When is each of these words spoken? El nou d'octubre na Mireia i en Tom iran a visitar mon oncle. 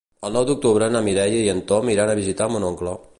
El 0.27 0.31
nou 0.35 0.45
d'octubre 0.49 0.87
na 0.95 1.03
Mireia 1.09 1.43
i 1.49 1.53
en 1.53 1.61
Tom 1.73 1.91
iran 1.97 2.13
a 2.15 2.19
visitar 2.23 2.53
mon 2.55 2.67
oncle. 2.71 2.97